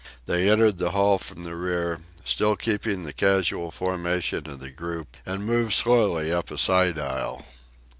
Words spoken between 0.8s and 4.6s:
hall from the rear, still keeping the casual formation of